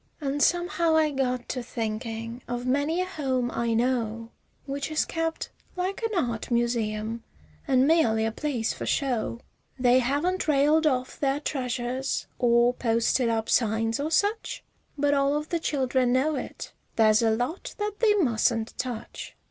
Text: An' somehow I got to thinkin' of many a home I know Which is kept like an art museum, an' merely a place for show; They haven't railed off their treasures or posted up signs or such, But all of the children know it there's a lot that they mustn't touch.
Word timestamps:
An' 0.19 0.39
somehow 0.39 0.95
I 0.97 1.11
got 1.11 1.47
to 1.49 1.61
thinkin' 1.61 2.41
of 2.47 2.65
many 2.65 3.01
a 3.01 3.05
home 3.05 3.51
I 3.53 3.75
know 3.75 4.31
Which 4.65 4.89
is 4.89 5.05
kept 5.05 5.51
like 5.75 6.01
an 6.01 6.25
art 6.27 6.49
museum, 6.49 7.23
an' 7.67 7.85
merely 7.85 8.25
a 8.25 8.31
place 8.31 8.73
for 8.73 8.87
show; 8.87 9.41
They 9.77 9.99
haven't 9.99 10.47
railed 10.47 10.87
off 10.87 11.19
their 11.19 11.39
treasures 11.39 12.25
or 12.39 12.73
posted 12.73 13.29
up 13.29 13.47
signs 13.47 13.99
or 13.99 14.09
such, 14.09 14.63
But 14.97 15.13
all 15.13 15.37
of 15.37 15.49
the 15.49 15.59
children 15.59 16.13
know 16.13 16.33
it 16.35 16.73
there's 16.95 17.21
a 17.21 17.29
lot 17.29 17.75
that 17.77 17.97
they 17.99 18.15
mustn't 18.15 18.75
touch. 18.79 19.35